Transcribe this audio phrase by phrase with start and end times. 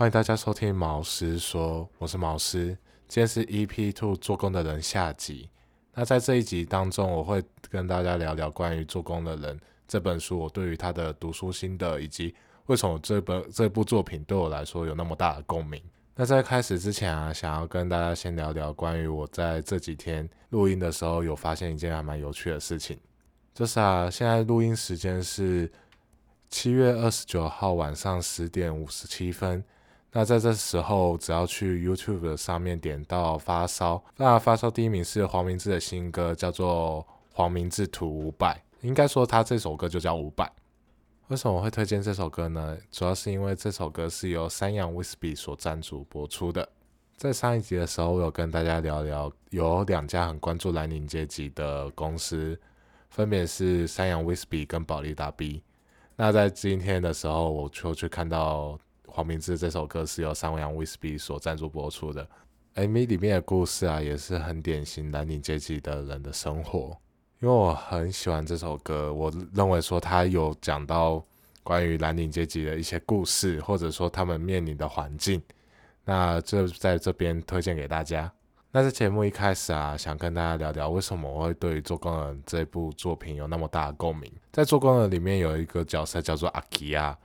[0.00, 2.68] 欢迎大家收听毛师说，我是毛师。
[3.06, 5.50] 今天是 EP Two 做工的人下集。
[5.92, 12.34] 那在这一集当中，我会跟大家聊聊关于做工的人这本书，我对于他的读书心得，以及
[12.64, 15.78] 为什么这本这部作品对我来说有那么大的共鸣。
[16.14, 22.98] 那在开始之前啊，想要跟大家先聊聊关于我在这几天录音的时候，有发现一件还蛮有趣的事情，
[23.52, 25.70] 就是啊，现在录音时间是
[26.48, 29.62] 七月二十九号晚上十点五十七分。
[30.12, 40.50] 那在这时候，只要去 YouTube 上面点到发烧，那发烧第一名是黄明志的新歌，叫做《黄明志图五百》，应该说他这首歌就叫五百。
[41.28, 42.76] 为什么我会推荐这首歌呢？
[42.90, 46.68] 主要是因为这首歌是由三洋 Whisky 所赞助播出的。
[47.16, 52.58] 在上一集的时候，我有跟大家聊聊，有两家很关注蓝领阶级的公司，
[53.10, 55.62] 分别是三洋 Whisky 跟保利达 B。
[56.16, 58.76] 那在今天的时候，我就去看到。
[59.10, 62.26] 黄明志这首歌是由三洋 Whisky 所赞助播出的
[62.76, 66.96] ，MV 里面的故事啊，也是很典型蓝领阶级的人的生活。
[67.40, 71.24] 因为我很喜欢这首歌，我认为说他有讲到
[71.62, 75.42] 关于蓝领阶级的一些故事，或者说他们面临的环境，
[76.04, 78.30] 那就在这边推荐给大家。
[78.70, 84.32] 那在节目一开始啊，想跟大家聊聊为什么我会对《做工人》这部作品有那么大的共鸣。
[84.52, 87.18] 在《做工人》里面有一个角色叫做阿基亚。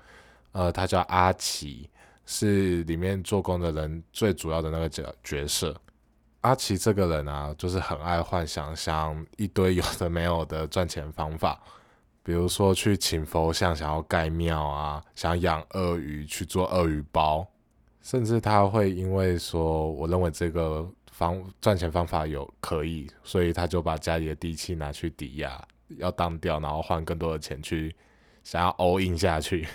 [0.55, 1.89] 呃，他叫阿奇，
[2.25, 5.75] 是里面做工的人最主要的那个角角色。
[6.39, 11.61] 阿奇这个人啊，就是很爱幻想，想一堆有的没有的赚钱方法，
[12.23, 17.45] 比如说去请佛像，想要盖庙啊，想养鳄鱼去做鳄鱼包，
[18.01, 25.61] 甚至他会因为说，我认为这个方赚钱方法有可以，所以他就把家里的地契拿去抵押，
[25.97, 27.93] 要当掉，然后换更多的钱去
[28.45, 29.67] 想要 all in 下去。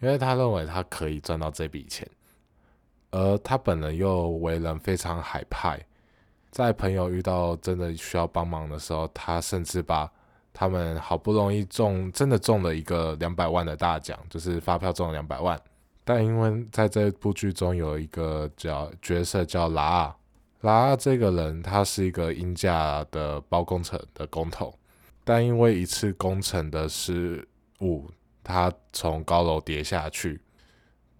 [0.00, 2.08] 因为他认为他可以赚到这笔钱，
[3.10, 5.84] 而他本人又为人非常海派，
[6.50, 10.10] 在朋友遇到真的需要帮忙的时候，他甚至把
[10.52, 15.60] 他们好不容易中真的中了一个两百万的大奖，就是发票中了两百万。
[16.04, 20.16] 但因为在这部剧中有一个叫角色叫拉阿，
[20.60, 24.72] 拉阿这个人他是一个英价的包工程的工头，
[25.24, 27.46] 但因为一次工程的失
[27.80, 28.08] 误。
[28.48, 30.40] 他从高楼跌下去，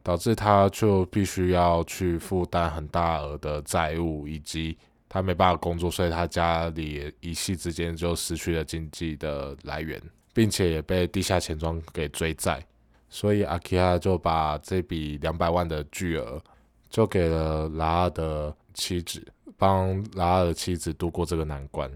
[0.03, 4.79] 导致他就必须要去负担很大额的债务，以及
[5.11, 10.01] 他没办法工作，所以他家里一夕之间就失去了经济的来源，
[10.33, 12.65] 并且也被地下钱庄给追债，
[13.11, 16.43] 所以阿基亚就把这笔两百万的巨额
[16.89, 19.23] 就给了拉尔的妻子，
[19.59, 21.91] 帮拉尔的妻子度过这个难关。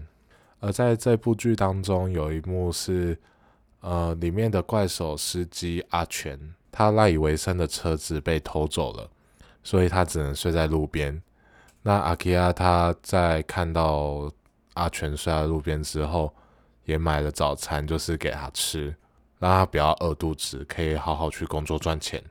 [0.59, 3.17] 而在这部剧当中，有一幕是。
[3.83, 6.39] 呃，里面的怪兽司机阿全，
[6.71, 9.09] 他赖以为生的车子被偷走了，
[9.61, 11.21] 所以他只能睡在路边。
[11.81, 14.31] 那阿基亚他在看到
[14.75, 16.33] 阿全睡在路边之后，
[16.85, 18.95] 也买了早餐，就是给他吃，
[19.37, 22.23] 让他不要饿肚子，可以好好去工作赚钱。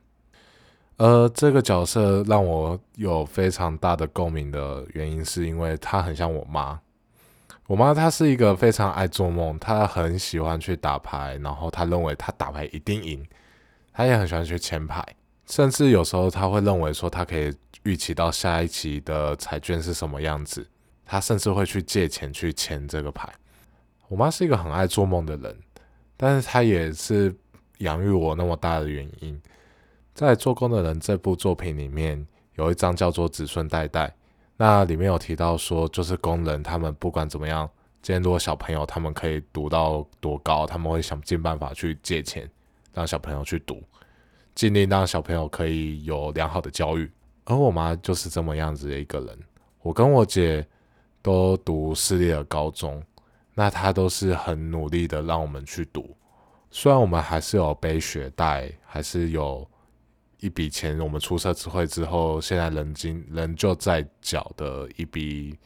[0.97, 6.81] 而这个角色让我有非常大的共鸣的原因，是因为他很像我妈。
[7.73, 13.27] 我妈她是一个非常爱做梦，她很喜欢去打牌，然后她认为她打牌一定赢，
[13.95, 15.03] 她也很喜欢去签牌，
[15.47, 17.51] 甚至有时候她会认为说她可以
[17.85, 20.69] 预期到下一期的彩券是什么样子，
[21.07, 23.27] 她甚至会去借钱去签这个牌。
[24.09, 25.59] 我妈是一个很爱做梦的人，
[26.19, 27.35] 但是她也是
[27.79, 29.41] 养育我那么大的原因。
[30.13, 34.15] 在《做工的人》这部作品里面，有一张叫做“子孙代代”。
[34.57, 37.69] 那里面有提到说，就是工人他们不管怎么样，
[38.01, 42.49] 今天如果小朋友他们可以读到多高，他们会想尽办法去借钱，
[42.93, 43.83] 让小朋友去读，
[44.55, 47.11] 尽力让小朋友可以有良好的教育。
[47.45, 49.39] 而我妈就是这么样子的一个人。
[49.81, 50.65] 我跟我姐
[51.23, 53.03] 都读私立的高中，
[53.55, 56.17] 那她都是很努力的让我们去读，
[56.71, 59.67] 虽然我们还是有背学贷，还是有。
[60.43, 65.57] 一笔钱，我们出社会之后，现在人金人就在缴的一笔，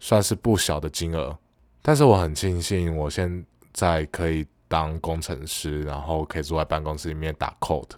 [0.00, 1.38] 算是不小的金额。
[1.80, 7.92] 但是我很庆幸，我现在可以当工程师，然后可以坐在办公室里面打 code。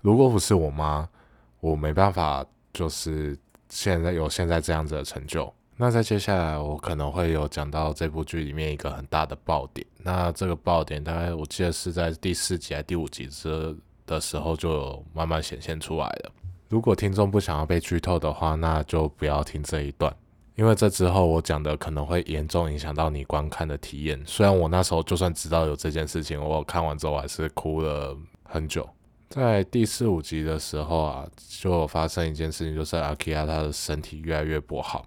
[0.00, 1.08] 如果不是我妈，
[1.60, 5.54] 我没办法，就是现在有现在这样子的成就。
[5.76, 9.86] 那在接下来，我可能会有讲到这部剧里面一个很大的爆点。
[9.98, 13.76] 那这个爆点，大概我记得是在第四集还第五集之。
[14.06, 16.32] 的时候就慢慢显现出来了。
[16.68, 20.14] 如果听众不想要被剧透的话，那就不要听这一段，
[20.56, 24.20] 因为这之后我讲的可能会严重影响到你观看的体验。
[24.26, 28.88] 虽然我那时候就算知道有这件事情，我看完之后还是哭了很久。
[29.28, 31.28] 在第四五集的时候啊，
[31.60, 35.06] 就发生一件事情，就是阿基亚他的身体越来越不好，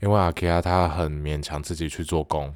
[0.00, 2.54] 因为阿基亚他很勉强自己去做工，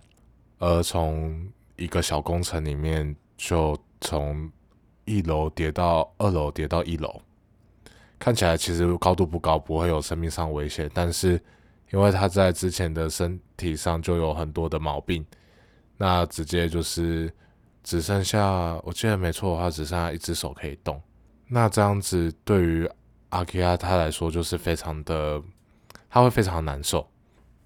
[0.58, 1.46] 而从
[1.76, 4.50] 一个小工程里面就从
[5.10, 7.20] 一楼跌到二楼，跌到一楼，
[8.16, 11.42] 看起来其实高度不高，不会有生命上危险，但是
[11.90, 15.26] 因为他在之前的身体上就有很多的毛病，
[15.96, 17.32] 那直接就是
[17.82, 21.02] 只剩下，我记得没错的话，只剩下一只手可以动。
[21.48, 22.88] 那这样子对于
[23.30, 25.42] 阿基亚他来说就是非常的，
[26.08, 27.04] 他会非常难受，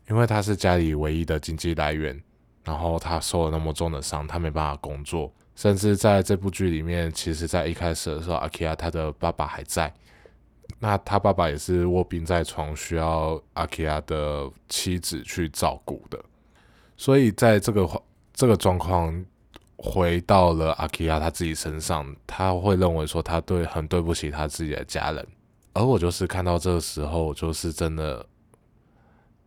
[0.09, 2.19] 因为他是家里唯一的经济来源，
[2.65, 9.93] 然后他受了那么重的伤，他没办法工作，甚至在这部剧里面，其实在一开始的时候，阿基亚他的爸爸还在，
[10.79, 16.19] 那他爸爸也是卧病在床，需要阿基亚的妻子去照顾的，
[16.97, 18.03] 所以在这个
[18.33, 19.25] 这个状况。
[19.77, 25.27] 回到了阿基亚他自己身上，他会认为说他对很对不起他自己的家人，
[25.75, 28.25] 而我就是看到这个时候，就是真的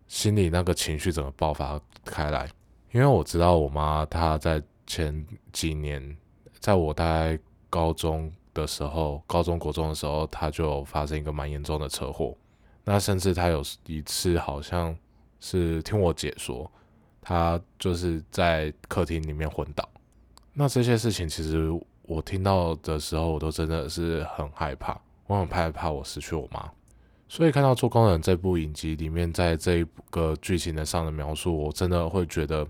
[0.07, 2.47] 心里那个情绪整个爆发开来，
[2.91, 6.17] 因为我知道我妈她在前几年，
[6.59, 7.37] 在我大概
[7.69, 12.35] 高中的时候，高中国中的时候，她就发生一个蛮严重的车祸，
[12.85, 14.97] 那甚至她有一次好像
[15.39, 16.71] 是听我姐说，
[17.21, 19.87] 她就是在客厅里面昏倒。
[20.53, 21.69] 那这些事情，其实
[22.03, 26.71] 我听到的时候，我都真的是很害怕，我很害怕我失去我妈。
[27.29, 32.65] 所以看到《做工人》这部影集里面，在这一个剧情的上的描述，我真的会觉得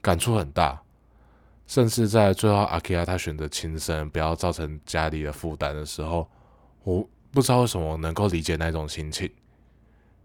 [0.00, 0.80] 感触很大。
[1.68, 6.28] 甚至在最后，阿基亚他选择轻生，不要造成家里的负担的时候，
[6.82, 9.30] 我不知道为什么能够理解那种心情。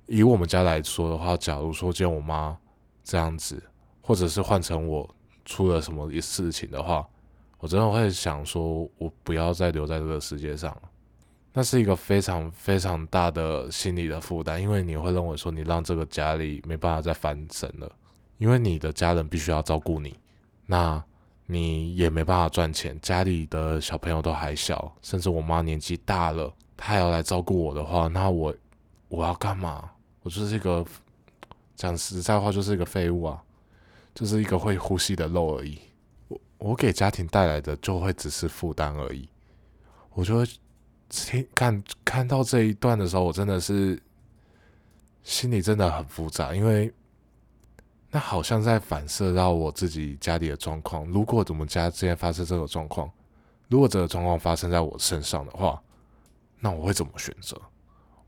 [0.08, 2.58] 以我们家来说的话，假如说见我妈
[3.04, 3.62] 这样子，
[4.02, 5.08] 或者是换成我。
[5.46, 7.06] 出了什么事情的话，
[7.60, 10.82] 我真的会想说，我不要再留在这个世界上了。
[11.52, 17.92] 那是一个非常非常大的心理的负担，因为你会认为说，你让这个家里没办法再翻身了，
[18.38, 20.18] 因为你的家人必须要照顾你，
[20.66, 21.04] 那
[21.46, 28.56] 你也没办法赚钱，家里的小朋友都还小，甚至我妈年纪大了，她要来照顾我的话，那我
[29.08, 29.90] 我要干嘛？
[30.22, 30.86] 我就是一个
[31.76, 33.42] 讲实在话，就是一个废物啊。
[34.16, 35.80] 就是一个会呼吸的肉而已，
[36.28, 39.28] 我我给家庭带来的就会只是负担而已。
[40.12, 40.46] 我就会
[41.10, 44.00] 听看看到这一段的时候，我真的是
[45.24, 46.94] 心里真的很复杂，因为
[48.14, 51.04] 那好像在反射到我自己家里的状况。
[51.08, 53.10] 如果我们家之前发生这种状况，
[53.70, 55.82] 如果这个状况发生在我身上的话，
[56.60, 57.60] 那我会怎么选择？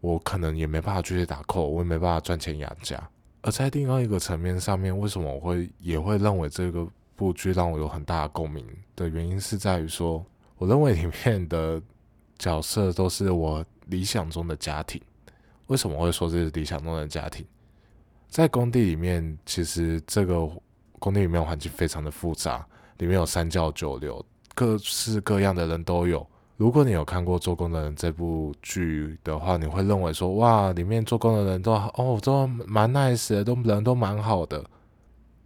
[0.01, 2.99] 我可能也没办法继续打扣，我也没办法赚钱养家。
[3.43, 8.65] 而在另外一个层面上面，为什么我会也会认为这个部剧让我有很大的共鸣
[8.95, 10.25] 的原因，是在于说，
[10.57, 11.79] 我认为里面的
[12.39, 14.99] 角色都是我理想中的家庭。
[15.67, 17.45] 为什么会说这是理想中的家庭？
[18.35, 20.45] 在工地里面，其实这个
[20.99, 22.67] 工地里面环境非常的复杂，
[22.97, 24.21] 里面有三教九流，
[24.53, 26.27] 各式各样的人都有。
[26.57, 34.61] 如果你有看过《做工的人》这部剧的话，你会认为说，哇，里面做工的人都哦，都蛮 nice 的，都人都蛮好的。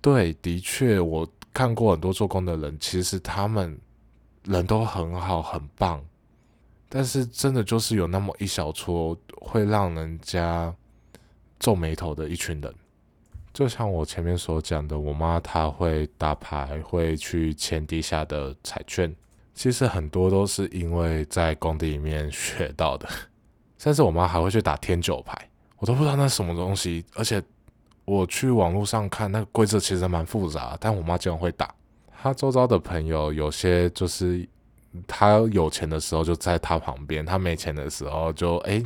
[0.01, 3.80] 对，的确，我看过很多做工的人，其实他们
[4.45, 6.03] 人都很好，很棒。
[6.89, 10.74] 但是真的就是有那么一小撮会让人家
[11.60, 12.74] 皱眉头的一群人，
[13.54, 19.13] 就像我前面所讲的，我妈她会打牌，会去签地下的彩券。
[19.54, 23.10] 其实很多都是因为在工地里面学到的，
[23.78, 25.38] 甚至我妈还会去打天九牌，
[25.80, 27.04] 我都不知道那是什么东西。
[27.13, 27.44] 而且
[28.06, 31.75] 我去网络上看，那个规则其实蛮复杂，但我妈竟然会打。
[32.22, 34.48] 她周遭的朋友有些就是
[35.06, 38.82] 她有钱的时候就在她旁边，她没钱的时候就哎，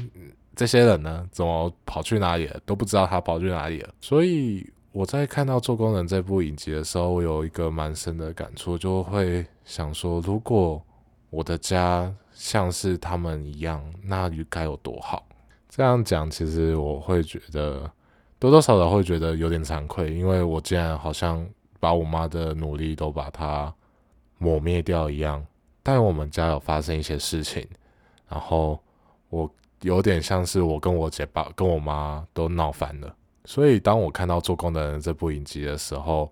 [0.55, 4.69] 这些人呢怎么跑去哪里了都不知道他跑去哪里了，所以。
[4.93, 10.79] 我在看到《做工人》这部影集的时候，我有一个蛮深的感触，就会想说，如果
[11.31, 15.27] 我的家像是他们一样，那该有多好。
[15.67, 17.91] 这样讲，其实我会觉得
[18.37, 21.43] 多多少少会觉得有点惭愧，因为我竟然好像
[21.79, 23.73] 把我妈的努力都把它
[24.37, 25.43] 抹灭掉一样。
[25.81, 27.67] 但我们家有发生一些事情，
[28.29, 28.79] 然后
[29.29, 29.51] 我
[29.83, 33.15] 有点像是我跟我姐爸跟我妈都闹翻了。
[33.45, 36.31] 所以，当我看到《做工的人》这部影集的时候，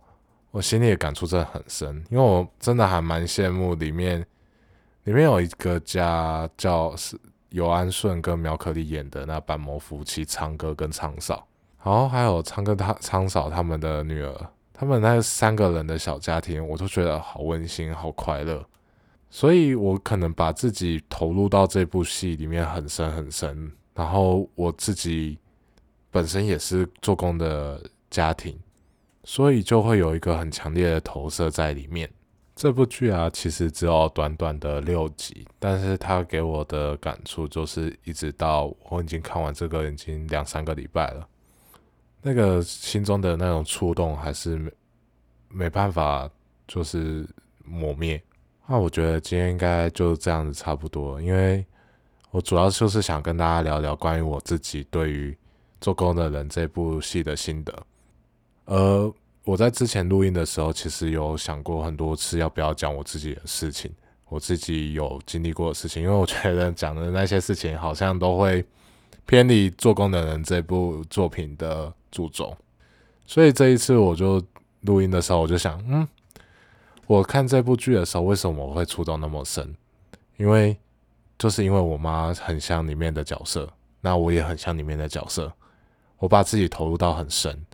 [0.50, 4.26] 我心里的感触真的很深，因为我真的还蛮羡慕里面，
[5.04, 11.46] 里面有一个家叫是尤安顺跟苗可丽演的那板模夫妻昌哥跟昌嫂，
[11.84, 18.66] 然后还有昌哥他昌嫂他们的女儿，他们那三个人的小家庭，我都觉得好温馨、好快乐。
[19.34, 25.40] 所以我可能把自己投入到这部戏里面很深很深，然后我自己
[26.12, 28.60] 本身也是做工的家庭，
[29.24, 32.12] 所以就会有一个很强烈的投射在里面。
[32.54, 41.26] 这部剧啊，其实只有短短的六集，但是它给我的感触就是，一直到我已经看完这个已经两三个礼拜了，
[42.22, 44.72] 那个心中的那种触动还是没
[45.48, 46.30] 没办法
[46.68, 47.26] 就是
[47.64, 48.22] 磨灭。
[48.72, 51.66] 那我觉得今天应该就这样子差不多，因为
[52.30, 55.30] 我主要就是想跟大家聊聊关于我自己对于
[55.82, 57.84] 《做工的人》这部戏的心得，
[58.66, 59.14] 呃。
[59.44, 63.92] 我在之前录音的时候，其实有想过很多次要不要讲我自己的事情，
[64.30, 68.64] 我自己有经历过的事情，因为我觉得讲的那些事情好像都会
[69.26, 72.56] 偏离《做工的人》这部作品的注重，
[73.26, 74.40] 所以这一次我就
[74.82, 76.08] 录音的时候，我就想，嗯，
[77.08, 79.76] 我看这部剧的时候，为什么我会触动那么深？
[80.38, 80.78] 因为
[81.38, 83.68] 就是因为我妈很像里面的角色，
[84.00, 85.52] 那我也很像里面的角色，
[86.18, 87.66] 我把自己投入到很深。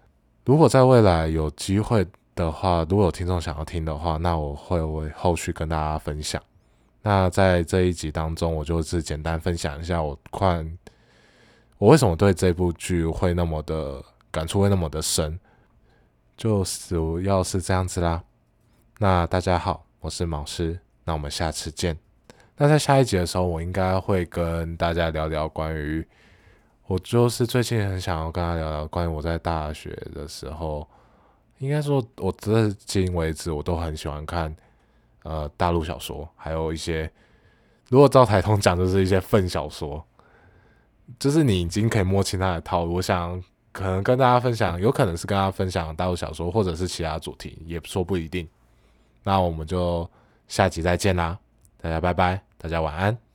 [0.46, 6.42] 如果在未来有机会的话，如果有听众想要听的话，那我会为后续跟大家分享。
[7.04, 10.78] 那在这一集当中，我就是简单分享一下我看
[11.78, 15.40] 我为什么对这部剧会那么的感触会那么的深，
[16.36, 18.24] 就主要是这样子啦。
[19.00, 21.96] 那大家好，我是芒师，那我们下次见。
[22.56, 26.04] 那在下一集的时候，我应该会跟大家聊聊关于。
[26.88, 30.88] 我就是最近很想要跟他聊聊关于我在大学的时候，
[31.60, 34.56] 应该说，我至今为止我都很喜欢看
[35.22, 37.08] 呃大陆小说，还有一些
[37.90, 40.04] 如果照台通讲，就是一些粪小说，
[41.20, 42.96] 就是你已经可以摸清他的套路。
[42.96, 43.40] 我想
[43.72, 48.50] 可能跟大家分享，有可能是跟大家分享大陆小说，或者是其他主题，也说不一定。
[49.24, 50.10] 那我们就
[50.48, 51.38] 下集再见啦，
[51.82, 53.27] 大家拜拜，大家晚安。